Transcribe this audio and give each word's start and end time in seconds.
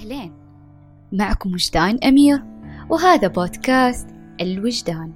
أهلين. 0.00 0.32
معكم 1.12 1.52
وجدان 1.52 1.98
أمير 2.04 2.44
وهذا 2.90 3.28
بودكاست 3.28 4.08
الوجدان. 4.40 5.12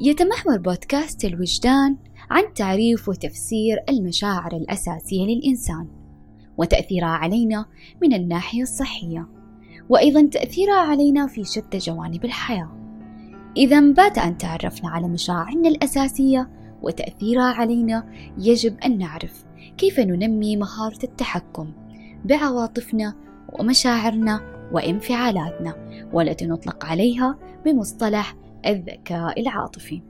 يتمحور 0.00 0.58
بودكاست 0.58 1.24
الوجدان 1.24 1.96
عن 2.30 2.54
تعريف 2.54 3.08
وتفسير 3.08 3.78
المشاعر 3.88 4.56
الأساسية 4.56 5.26
للإنسان 5.26 5.88
وتأثيرها 6.56 7.08
علينا 7.08 7.66
من 8.02 8.14
الناحية 8.14 8.62
الصحية 8.62 9.28
وأيضا 9.88 10.28
تأثيرها 10.32 10.80
علينا 10.80 11.26
في 11.26 11.44
شتى 11.44 11.78
جوانب 11.78 12.24
الحياة. 12.24 12.81
إذا 13.56 13.92
بعد 13.92 14.18
أن 14.18 14.38
تعرفنا 14.38 14.90
على 14.90 15.08
مشاعرنا 15.08 15.68
الأساسية 15.68 16.48
وتأثيرها 16.82 17.52
علينا 17.54 18.12
يجب 18.38 18.78
أن 18.84 18.98
نعرف 18.98 19.44
كيف 19.76 20.00
ننمي 20.00 20.56
مهارة 20.56 20.98
التحكم 21.04 21.72
بعواطفنا 22.24 23.14
ومشاعرنا 23.52 24.40
وانفعالاتنا 24.72 25.74
والتي 26.12 26.46
نطلق 26.46 26.84
عليها 26.84 27.38
بمصطلح 27.64 28.36
الذكاء 28.66 29.40
العاطفي. 29.40 30.02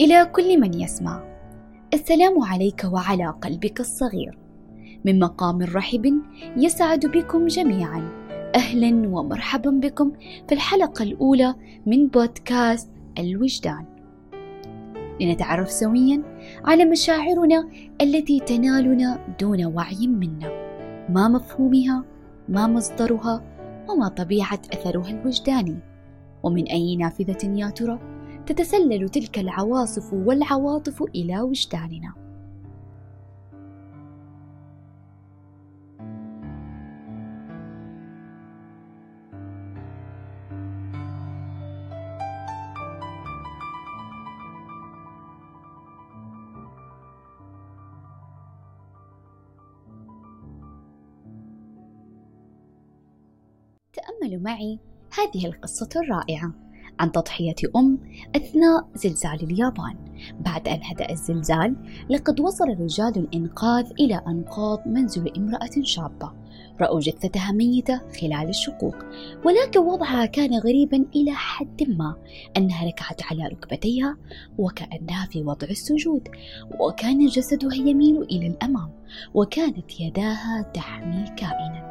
إلى 0.00 0.24
كل 0.24 0.60
من 0.60 0.80
يسمع 0.80 1.22
السلام 1.94 2.42
عليك 2.42 2.84
وعلى 2.92 3.26
قلبك 3.26 3.80
الصغير. 3.80 4.38
من 5.04 5.18
مقام 5.18 5.62
رحب 5.62 6.20
يسعد 6.56 7.06
بكم 7.06 7.46
جميعا. 7.46 8.20
أهلا 8.54 9.08
ومرحبا 9.08 9.70
بكم 9.70 10.12
في 10.48 10.54
الحلقة 10.54 11.02
الأولى 11.02 11.54
من 11.86 12.06
بودكاست 12.06 12.90
الوجدان. 13.18 13.84
لنتعرف 15.20 15.70
سويا 15.70 16.22
على 16.64 16.84
مشاعرنا 16.84 17.68
التي 18.00 18.40
تنالنا 18.40 19.36
دون 19.40 19.64
وعي 19.64 20.06
منا. 20.06 20.50
ما 21.08 21.28
مفهومها 21.28 22.04
ما 22.48 22.66
مصدرها 22.66 23.42
وما 23.88 24.08
طبيعة 24.08 24.60
أثرها 24.72 25.10
الوجداني. 25.10 25.78
ومن 26.42 26.64
أي 26.64 26.96
نافذة 26.96 27.60
يا 27.60 27.70
ترى 27.70 27.98
تتسلل 28.46 29.08
تلك 29.08 29.38
العواصف 29.38 30.12
والعواطف 30.12 31.02
إلى 31.02 31.40
وجداننا. 31.40 32.29
تأملوا 54.30 54.42
معي. 54.42 54.78
هذه 55.18 55.46
القصة 55.46 55.88
الرائعة. 55.96 56.52
عن 57.00 57.12
تضحية 57.12 57.54
أم 57.76 57.98
أثناء 58.36 58.88
زلزال 58.94 59.42
اليابان. 59.42 59.96
بعد 60.40 60.68
أن 60.68 60.80
هدأ 60.82 61.10
الزلزال 61.10 61.76
لقد 62.10 62.40
وصل 62.40 62.68
رجال 62.68 63.16
الإنقاذ 63.16 63.90
إلى 64.00 64.22
أنقاض 64.26 64.82
منزل 64.86 65.28
امرأة 65.36 65.82
شابة. 65.82 66.32
رأوا 66.80 67.00
جثتها 67.00 67.52
ميتة 67.52 68.00
خلال 68.20 68.48
الشقوق. 68.48 68.96
ولكن 69.44 69.80
وضعها 69.80 70.26
كان 70.26 70.58
غريبا 70.58 71.06
إلى 71.16 71.32
حد 71.32 71.82
ما 71.88 72.16
أنها 72.56 72.86
ركعت 72.86 73.22
على 73.22 73.48
ركبتيها 73.48 74.16
وكأنها 74.58 75.26
في 75.26 75.42
وضع 75.42 75.68
السجود. 75.68 76.28
وكان 76.80 77.26
جسدها 77.26 77.74
يميل 77.74 78.22
إلى 78.22 78.46
الأمام 78.46 78.90
وكانت 79.34 80.00
يداها 80.00 80.70
تحمي 80.74 81.24
كائنا. 81.36 81.89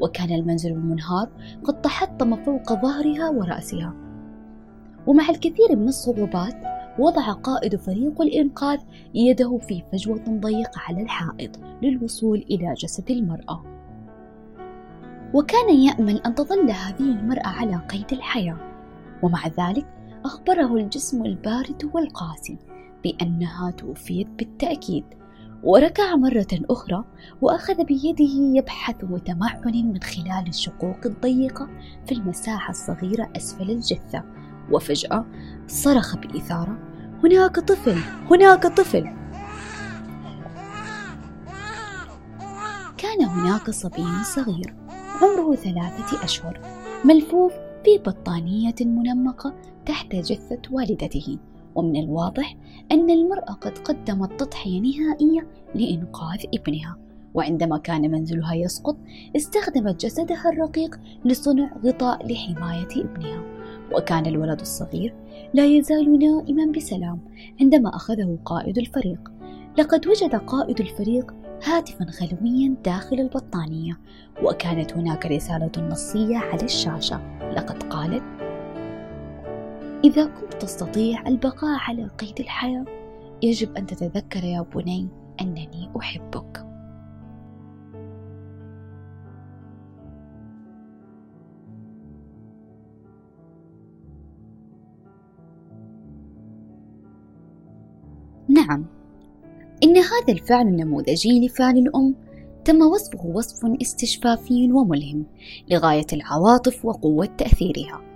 وكان 0.00 0.32
المنزل 0.32 0.72
المنهار 0.72 1.28
قد 1.64 1.80
تحطم 1.80 2.44
فوق 2.44 2.72
ظهرها 2.72 3.30
ورأسها. 3.30 3.94
ومع 5.06 5.30
الكثير 5.30 5.76
من 5.76 5.88
الصعوبات 5.88 6.54
وضع 6.98 7.32
قائد 7.32 7.76
فريق 7.76 8.22
الإنقاذ 8.22 8.78
يده 9.14 9.58
في 9.58 9.82
فجوة 9.92 10.24
ضيقة 10.28 10.80
على 10.88 11.02
الحائط 11.02 11.60
للوصول 11.82 12.38
إلى 12.50 12.74
جسد 12.74 13.10
المرأة. 13.10 13.64
وكان 15.34 15.74
يأمل 15.78 16.22
أن 16.26 16.34
تظل 16.34 16.70
هذه 16.70 17.00
المرأة 17.00 17.48
على 17.48 17.76
قيد 17.76 18.12
الحياة. 18.12 18.56
ومع 19.22 19.46
ذلك 19.46 19.86
أخبره 20.24 20.76
الجسم 20.76 21.24
البارد 21.24 21.90
والقاسي 21.94 22.58
بأنها 23.04 23.70
توفيت 23.70 24.28
بالتأكيد. 24.28 25.04
وركع 25.62 26.16
مرة 26.16 26.46
أخرى 26.70 27.04
وأخذ 27.42 27.84
بيده 27.84 28.58
يبحث 28.58 28.96
متمعن 29.02 29.62
من 29.64 30.02
خلال 30.02 30.48
الشقوق 30.48 30.96
الضيقة 31.06 31.68
في 32.06 32.12
المساحة 32.12 32.70
الصغيرة 32.70 33.32
أسفل 33.36 33.70
الجثة. 33.70 34.22
وفجأة 34.70 35.26
صرخ 35.66 36.16
بإثارة 36.16 36.78
هناك 37.24 37.60
طفل! 37.60 37.98
هناك 38.30 38.66
طفل! 38.66 39.04
كان 42.98 43.24
هناك 43.24 43.70
صبي 43.70 44.24
صغير 44.24 44.74
عمره 45.22 45.54
ثلاثة 45.54 46.24
أشهر 46.24 46.60
ملفوف 47.04 47.52
في 47.84 47.98
بطانية 47.98 48.74
منمقة 48.80 49.54
تحت 49.86 50.14
جثة 50.14 50.60
والدته. 50.70 51.38
ومن 51.74 51.96
الواضح 51.96 52.56
أن 52.92 53.10
المرأة 53.10 53.52
قد 53.52 53.78
قدمت 53.78 54.40
تضحية 54.40 54.80
نهائية 54.80 55.46
لإنقاذ 55.74 56.44
ابنها. 56.54 56.96
وعندما 57.34 57.78
كان 57.78 58.10
منزلها 58.10 58.54
يسقط 58.54 58.96
استخدمت 59.36 60.04
جسدها 60.04 60.50
الرقيق 60.52 61.00
لصنع 61.24 61.70
غطاء 61.84 62.32
لحماية 62.32 62.88
ابنها. 62.96 63.42
وكان 63.96 64.26
الولد 64.26 64.60
الصغير 64.60 65.14
لا 65.54 65.66
يزال 65.66 66.18
نائما 66.18 66.72
بسلام 66.72 67.18
عندما 67.60 67.96
أخذه 67.96 68.38
قائد 68.44 68.78
الفريق. 68.78 69.32
لقد 69.78 70.06
وجد 70.06 70.34
قائد 70.34 70.80
الفريق 70.80 71.34
هاتفا 71.64 72.04
خلويا 72.04 72.74
داخل 72.84 73.20
البطانية 73.20 73.98
وكانت 74.42 74.92
هناك 74.92 75.26
رسالة 75.26 75.88
نصية 75.88 76.36
على 76.36 76.64
الشاشة. 76.64 77.20
لقد 77.56 77.82
قالت 77.82 78.41
إذا 80.04 80.24
كنت 80.24 80.52
تستطيع 80.62 81.26
البقاء 81.26 81.78
على 81.78 82.06
قيد 82.06 82.40
الحياة 82.40 82.84
يجب 83.42 83.76
أن 83.76 83.86
تتذكر 83.86 84.44
يا 84.44 84.60
بني 84.74 85.08
أنني 85.40 85.90
أحبك. 85.98 86.66
نعم 98.48 98.86
إن 99.82 99.96
هذا 99.96 100.32
الفعل 100.32 100.66
النموذجي 100.66 101.46
لفعل 101.46 101.78
الأم 101.78 102.14
تم 102.64 102.82
وصفه 102.82 103.26
وصف 103.26 103.64
استشفافي 103.82 104.72
وملهم 104.72 105.26
لغاية 105.70 106.06
العواطف 106.12 106.84
وقوة 106.84 107.26
تأثيرها. 107.26 108.11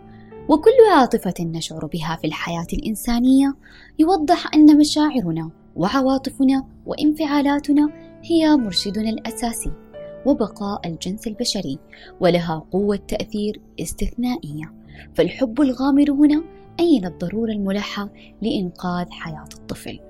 وكل 0.48 0.70
عاطفة 0.92 1.34
نشعر 1.40 1.86
بها 1.86 2.16
في 2.20 2.26
الحياة 2.26 2.66
الإنسانية 2.72 3.54
يوضح 3.98 4.54
أن 4.54 4.78
مشاعرنا 4.78 5.50
وعواطفنا 5.76 6.64
وانفعالاتنا 6.86 7.90
هي 8.22 8.56
مرشدنا 8.56 9.10
الأساسي 9.10 9.72
وبقاء 10.26 10.88
الجنس 10.88 11.26
البشري 11.26 11.78
ولها 12.20 12.62
قوة 12.72 12.96
تأثير 12.96 13.60
استثنائية. 13.80 14.72
فالحب 15.14 15.60
الغامر 15.60 16.10
هنا 16.10 16.42
أين 16.80 17.06
الضرورة 17.06 17.50
الملحة 17.50 18.08
لإنقاذ 18.42 19.10
حياة 19.10 19.48
الطفل؟ 19.54 20.00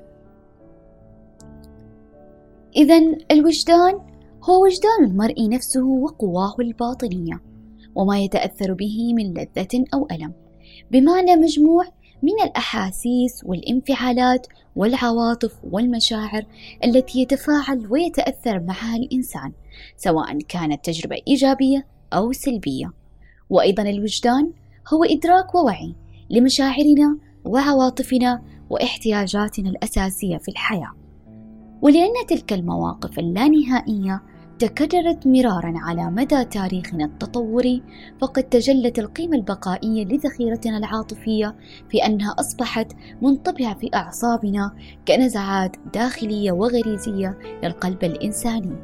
إذا 2.76 2.98
الوجدان 3.30 4.00
هو 4.42 4.64
وجدان 4.64 5.04
المرء 5.04 5.48
نفسه 5.48 5.84
وقواه 5.84 6.54
الباطنية. 6.60 7.40
وما 7.96 8.18
يتأثر 8.20 8.72
به 8.72 9.14
من 9.14 9.34
لذة 9.34 9.84
أو 9.94 10.08
ألم. 10.10 10.32
بمعنى 10.90 11.36
مجموع 11.36 11.84
من 12.22 12.32
الأحاسيس 12.44 13.44
والانفعالات 13.44 14.46
والعواطف 14.76 15.54
والمشاعر 15.70 16.46
التي 16.84 17.20
يتفاعل 17.20 17.86
ويتأثر 17.90 18.60
معها 18.60 18.96
الإنسان 18.96 19.52
سواء 19.96 20.38
كانت 20.38 20.84
تجربة 20.84 21.16
إيجابية 21.28 21.86
أو 22.12 22.32
سلبية. 22.32 22.92
وأيضا 23.50 23.82
الوجدان 23.82 24.52
هو 24.92 25.04
إدراك 25.04 25.54
ووعي 25.54 25.94
لمشاعرنا 26.30 27.18
وعواطفنا 27.44 28.42
واحتياجاتنا 28.70 29.70
الأساسية 29.70 30.36
في 30.36 30.48
الحياة. 30.48 30.92
ولأن 31.82 32.26
تلك 32.28 32.52
المواقف 32.52 33.18
اللانهائية 33.18 34.22
تكررت 34.58 35.26
مرارا 35.26 35.74
على 35.76 36.10
مدى 36.10 36.44
تاريخنا 36.44 37.04
التطوري 37.04 37.82
فقد 38.20 38.42
تجلت 38.42 38.98
القيمة 38.98 39.36
البقائية 39.36 40.04
لذخيرتنا 40.04 40.78
العاطفية 40.78 41.56
في 41.88 42.06
أنها 42.06 42.34
أصبحت 42.38 42.92
منطبعة 43.22 43.74
في 43.74 43.90
أعصابنا 43.94 44.72
كنزعات 45.08 45.76
داخلية 45.94 46.52
وغريزية 46.52 47.38
للقلب 47.62 48.04
الإنساني 48.04 48.76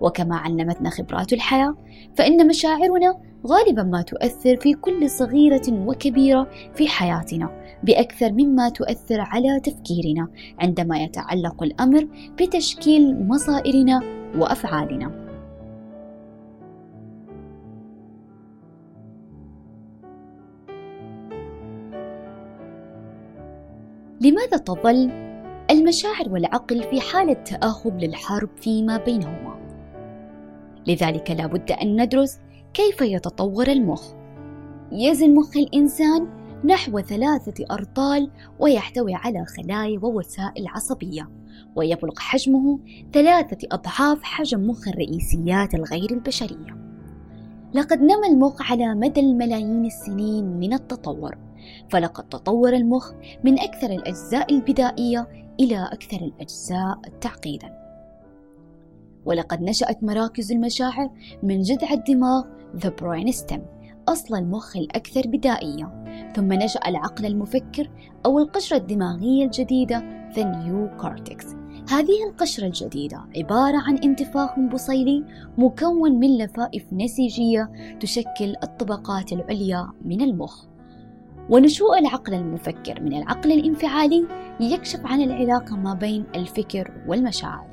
وكما 0.00 0.36
علمتنا 0.36 0.90
خبرات 0.90 1.32
الحياة 1.32 1.76
فإن 2.14 2.46
مشاعرنا 2.46 3.20
غالبا 3.46 3.82
ما 3.82 4.02
تؤثر 4.02 4.56
في 4.56 4.74
كل 4.74 5.10
صغيرة 5.10 5.86
وكبيرة 5.86 6.50
في 6.74 6.88
حياتنا 6.88 7.76
بأكثر 7.82 8.32
مما 8.32 8.68
تؤثر 8.68 9.20
على 9.20 9.60
تفكيرنا 9.60 10.28
عندما 10.60 10.98
يتعلق 10.98 11.62
الأمر 11.62 12.08
بتشكيل 12.40 13.28
مصائرنا 13.28 14.00
وأفعالنا. 14.36 15.19
لماذا 24.20 24.56
تظل 24.56 25.10
المشاعر 25.70 26.28
والعقل 26.28 26.82
في 26.82 27.00
حالة 27.00 27.32
تآهب 27.32 27.98
للحرب 27.98 28.48
فيما 28.56 28.96
بينهما؟ 28.96 29.60
لذلك 30.86 31.30
لا 31.30 31.46
بد 31.46 31.72
أن 31.72 32.02
ندرس 32.02 32.38
كيف 32.74 33.00
يتطور 33.00 33.68
المخ 33.68 34.12
يزن 34.92 35.34
مخ 35.34 35.56
الإنسان 35.56 36.28
نحو 36.64 37.00
ثلاثة 37.00 37.64
أرطال 37.70 38.30
ويحتوي 38.58 39.14
على 39.14 39.44
خلايا 39.44 40.00
ووسائل 40.02 40.68
عصبية 40.68 41.30
ويبلغ 41.76 42.14
حجمه 42.18 42.78
ثلاثة 43.12 43.68
أضعاف 43.72 44.22
حجم 44.22 44.60
مخ 44.66 44.88
الرئيسيات 44.88 45.74
الغير 45.74 46.10
البشرية 46.10 46.89
لقد 47.74 48.02
نمى 48.02 48.26
المخ 48.30 48.72
على 48.72 48.94
مدى 48.94 49.20
الملايين 49.20 49.84
السنين 49.84 50.44
من 50.44 50.72
التطور 50.72 51.38
فلقد 51.88 52.28
تطور 52.28 52.72
المخ 52.72 53.12
من 53.44 53.58
أكثر 53.58 53.90
الأجزاء 53.90 54.54
البدائية 54.54 55.28
إلى 55.60 55.88
أكثر 55.92 56.16
الأجزاء 56.16 57.00
تعقيدا 57.20 57.80
ولقد 59.24 59.62
نشأت 59.62 60.04
مراكز 60.04 60.52
المشاعر 60.52 61.10
من 61.42 61.62
جذع 61.62 61.92
الدماغ 61.92 62.44
The 62.78 62.90
Brain 63.02 63.32
Stem 63.34 63.60
أصل 64.08 64.34
المخ 64.36 64.76
الأكثر 64.76 65.22
بدائية. 65.26 66.00
ثم 66.36 66.52
نشأ 66.52 66.80
العقل 66.86 67.26
المفكر 67.26 67.90
أو 68.26 68.38
القشرة 68.38 68.76
الدماغية 68.76 69.44
الجديدة 69.44 70.30
The 70.34 70.42
New 70.42 71.02
Cortex 71.02 71.44
هذه 71.90 72.28
القشرة 72.28 72.66
الجديدة 72.66 73.24
عبارة 73.36 73.76
عن 73.76 73.98
انتفاخ 73.98 74.58
بصيلي 74.58 75.24
مكون 75.58 76.12
من 76.12 76.38
لفائف 76.38 76.92
نسيجية 76.92 77.70
تشكل 78.00 78.54
الطبقات 78.62 79.32
العليا 79.32 79.92
من 80.04 80.20
المخ. 80.20 80.64
ونشوء 81.48 81.98
العقل 81.98 82.34
المفكر 82.34 83.00
من 83.02 83.12
العقل 83.12 83.52
الانفعالي 83.52 84.26
يكشف 84.60 85.00
عن 85.04 85.20
العلاقة 85.20 85.76
ما 85.76 85.94
بين 85.94 86.24
الفكر 86.34 87.04
والمشاعر. 87.08 87.66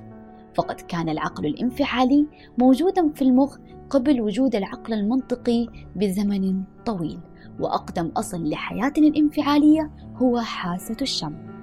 فقد 0.55 0.81
كان 0.81 1.09
العقل 1.09 1.45
الانفعالي 1.45 2.27
موجودا 2.57 3.09
في 3.09 3.21
المخ 3.21 3.57
قبل 3.89 4.21
وجود 4.21 4.55
العقل 4.55 4.93
المنطقي 4.93 5.67
بزمن 5.95 6.63
طويل 6.85 7.19
وأقدم 7.59 8.11
أصل 8.17 8.49
لحياتنا 8.49 9.07
الانفعالية 9.07 9.91
هو 10.15 10.39
حاسة 10.39 10.97
الشم. 11.01 11.56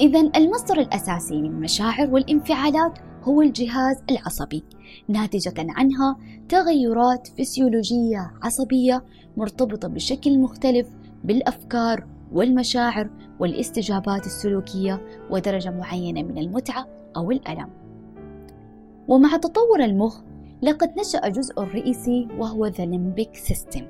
إذا 0.00 0.20
المصدر 0.36 0.80
الأساسي 0.80 1.34
للمشاعر 1.34 2.10
والانفعالات 2.10 2.98
هو 3.22 3.42
الجهاز 3.42 4.02
العصبي 4.10 4.64
ناتجة 5.08 5.54
عنها 5.58 6.16
تغيرات 6.48 7.28
فسيولوجية 7.38 8.32
عصبية 8.42 9.04
مرتبطة 9.36 9.88
بشكل 9.88 10.38
مختلف 10.38 10.88
بالأفكار 11.24 12.06
والمشاعر 12.32 13.10
والاستجابات 13.40 14.26
السلوكية 14.26 15.02
ودرجة 15.30 15.70
معينة 15.70 16.22
من 16.22 16.38
المتعة 16.38 16.86
أو 17.16 17.30
الألم. 17.30 17.68
ومع 19.08 19.36
تطور 19.36 19.84
المخ 19.84 20.20
لقد 20.62 20.90
نشأ 20.98 21.28
جزء 21.28 21.60
رئيسي 21.60 22.28
وهو 22.38 22.70
The 22.70 22.84
Limbic 22.86 23.52
System 23.52 23.82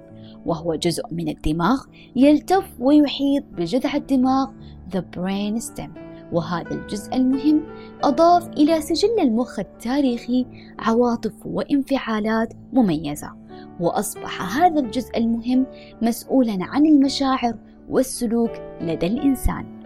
وهو 0.47 0.75
جزء 0.75 1.03
من 1.11 1.29
الدماغ 1.29 1.83
يلتف 2.17 2.73
ويحيط 2.81 3.45
بجذع 3.53 3.95
الدماغ 3.95 4.47
The 4.91 5.03
Brain 5.17 5.61
Stem. 5.61 5.91
وهذا 6.33 6.71
الجزء 6.71 7.17
المهم 7.17 7.63
أضاف 8.05 8.49
إلى 8.49 8.81
سجل 8.81 9.21
المخ 9.21 9.59
التاريخي 9.59 10.47
عواطف 10.79 11.33
وانفعالات 11.45 12.55
مميزة. 12.73 13.33
وأصبح 13.81 14.59
هذا 14.59 14.81
الجزء 14.81 15.19
المهم 15.19 15.67
مسؤولا 16.03 16.59
عن 16.61 16.87
المشاعر 16.87 17.55
والسلوك 17.89 18.51
لدى 18.81 19.07
الإنسان. 19.07 19.77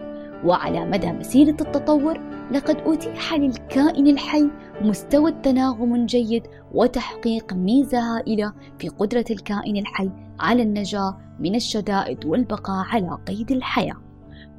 وعلى 0.45 0.85
مدى 0.85 1.11
مسيرة 1.11 1.57
التطور 1.61 2.19
لقد 2.51 2.77
أتيح 2.85 3.33
للكائن 3.33 4.07
الحي 4.07 4.49
مستوى 4.81 5.31
التناغم 5.31 5.95
الجيد 5.95 6.43
وتحقيق 6.73 7.53
ميزة 7.53 7.99
هائلة 7.99 8.53
في 8.79 8.89
قدرة 8.89 9.25
الكائن 9.31 9.77
الحي 9.77 10.09
على 10.39 10.63
النجاة 10.63 11.17
من 11.39 11.55
الشدائد 11.55 12.25
والبقاء 12.25 12.85
على 12.85 13.17
قيد 13.27 13.51
الحياة. 13.51 14.10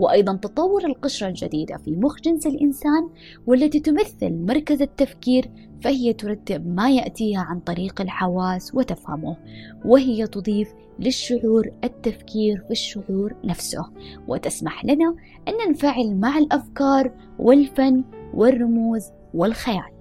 وأيضا 0.02 0.37
تطور 0.37 0.84
القشرة 0.84 1.28
الجديدة 1.28 1.76
في 1.76 1.90
مخ 1.90 2.20
جنس 2.20 2.46
الإنسان 2.46 3.08
والتي 3.46 3.81
تمثل 3.81 4.32
مركز 4.32 4.82
التفكير 4.82 5.50
فهي 5.82 6.12
ترتب 6.12 6.66
ما 6.66 6.90
يأتيها 6.90 7.40
عن 7.40 7.60
طريق 7.60 8.00
الحواس 8.00 8.75
وتفهمه 8.75 9.37
وهي 9.84 10.26
تضيف 10.26 10.75
للشعور 10.99 11.70
التفكير 11.84 12.64
في 12.66 12.70
الشعور 12.70 13.34
نفسه. 13.44 13.84
وتسمح 14.28 14.84
لنا 14.84 15.14
أن 15.49 15.52
ننفعل 15.69 16.16
مع 16.16 16.38
الأفكار 16.38 17.12
والفن 17.38 18.04
والرموز 18.34 19.02
والخيال. 19.34 19.93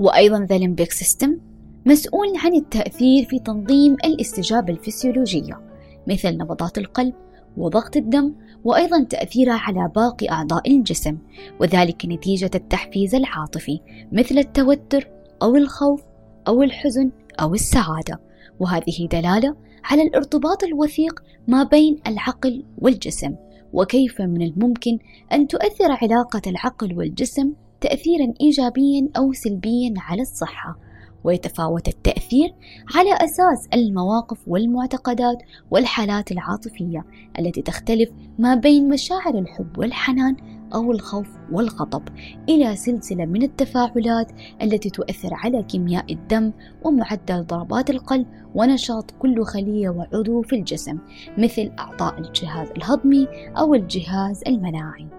وأيضا 0.00 0.46
the 0.50 0.84
system 0.84 1.38
مسؤول 1.86 2.28
عن 2.44 2.54
التأثير 2.54 3.24
في 3.24 3.38
تنظيم 3.38 3.96
الاستجابة 4.04 4.72
الفسيولوجية. 4.72 5.67
مثل 6.08 6.36
نبضات 6.36 6.78
القلب 6.78 7.14
وضغط 7.56 7.96
الدم 7.96 8.34
وأيضا 8.64 9.04
تأثيرها 9.04 9.58
على 9.58 9.90
باقي 9.96 10.30
أعضاء 10.30 10.70
الجسم 10.70 11.18
وذلك 11.60 12.06
نتيجة 12.06 12.50
التحفيز 12.54 13.14
العاطفي 13.14 13.80
مثل 14.12 14.38
التوتر 14.38 15.08
أو 15.42 15.56
الخوف 15.56 16.02
أو 16.48 16.62
الحزن 16.62 17.10
أو 17.40 17.54
السعادة. 17.54 18.20
وهذه 18.60 19.08
دلالة 19.12 19.56
على 19.84 20.02
الارتباط 20.02 20.64
الوثيق 20.64 21.22
ما 21.48 21.62
بين 21.62 21.98
العقل 22.06 22.64
والجسم 22.78 23.34
وكيف 23.72 24.20
من 24.20 24.42
الممكن 24.42 24.98
أن 25.32 25.46
تؤثر 25.46 25.92
علاقة 26.02 26.42
العقل 26.46 26.98
والجسم 26.98 27.52
تأثيرا 27.80 28.34
إيجابيا 28.40 29.08
أو 29.16 29.32
سلبيا 29.32 29.94
على 29.96 30.22
الصحة. 30.22 30.78
ويتفاوت 31.24 31.88
التأثير 31.88 32.54
على 32.94 33.12
أساس 33.12 33.68
المواقف 33.74 34.38
والمعتقدات 34.46 35.38
والحالات 35.70 36.32
العاطفية 36.32 37.04
التي 37.38 37.62
تختلف 37.62 38.10
ما 38.38 38.54
بين 38.54 38.88
مشاعر 38.88 39.38
الحب 39.38 39.78
والحنان 39.78 40.36
أو 40.74 40.92
الخوف 40.92 41.28
والغضب 41.52 42.02
إلى 42.48 42.76
سلسلة 42.76 43.26
من 43.26 43.42
التفاعلات 43.42 44.32
التي 44.62 44.90
تؤثر 44.90 45.34
على 45.34 45.62
كيمياء 45.62 46.12
الدم 46.12 46.52
ومعدل 46.82 47.44
ضربات 47.44 47.90
القلب 47.90 48.26
ونشاط 48.54 49.10
كل 49.10 49.44
خلية 49.44 49.88
وعضو 49.88 50.42
في 50.42 50.56
الجسم 50.56 50.98
مثل 51.38 51.70
أعضاء 51.78 52.18
الجهاز 52.18 52.70
الهضمي 52.70 53.28
أو 53.58 53.74
الجهاز 53.74 54.42
المناعي. 54.46 55.17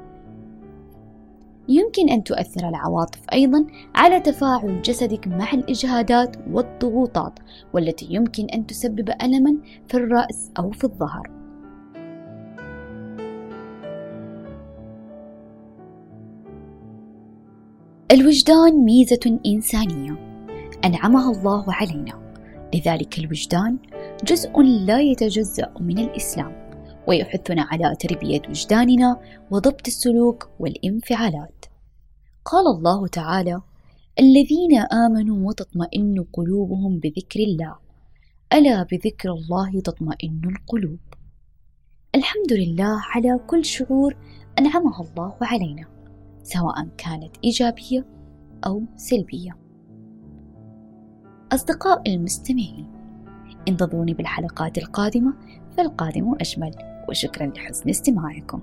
يمكن 1.70 2.10
أن 2.10 2.24
تؤثر 2.24 2.70
العواطف 2.70 3.20
أيضا 3.34 3.66
على 3.96 4.20
تفاعل 4.20 4.82
جسدك 4.82 5.28
مع 5.28 5.54
الإجهادات 5.54 6.36
والضغوطات 6.52 7.40
والتي 7.74 8.08
يمكن 8.10 8.46
أن 8.46 8.68
تسبب 8.68 9.10
ألما 9.24 9.58
في 9.88 9.98
الرأس 9.98 10.52
أو 10.60 10.72
في 10.72 10.84
الظهر. 10.84 11.30
الوجدان 18.12 18.86
ميزة 18.86 19.40
إنسانية 19.46 20.16
أنعمها 20.86 21.32
الله 21.32 21.66
علينا، 21.68 22.34
لذلك 22.74 23.20
الوجدان 23.20 23.78
جزء 24.24 24.62
لا 24.62 25.00
يتجزأ 25.00 25.74
من 25.80 26.00
الإسلام. 26.00 26.69
ويحثنا 27.10 27.62
على 27.62 27.96
تربية 27.96 28.42
وجداننا 28.50 29.20
وضبط 29.52 29.88
السلوك 29.88 30.50
والانفعالات. 30.60 31.66
قال 32.46 32.68
الله 32.78 33.08
تعالى: 33.08 33.62
الذين 34.20 34.78
آمنوا 34.78 35.48
وتطمئن 35.48 36.26
قلوبهم 36.34 37.00
بذكر 37.00 37.40
الله، 37.40 37.76
ألا 38.54 38.84
بذكر 38.84 39.30
الله 39.30 39.82
تطمئن 39.82 40.42
القلوب. 40.46 41.00
الحمد 42.16 42.54
لله 42.54 43.02
على 43.16 43.40
كل 43.48 43.66
شعور 43.66 44.16
أنعمها 44.60 45.02
الله 45.02 45.36
علينا، 45.42 45.86
سواء 46.44 46.88
كانت 46.98 47.36
إيجابية 47.44 48.06
أو 48.66 48.84
سلبية 48.96 49.58
أصدقاء 51.52 52.14
المستمعين 52.14 52.88
انتظروني 53.68 54.14
بالحلقات 54.14 54.78
القادمة 54.78 55.34
فالقادم 55.78 56.36
أجمل 56.42 56.99
وشكرا 57.10 57.48
لحسن 57.48 57.90
استماعكم. 57.90 58.62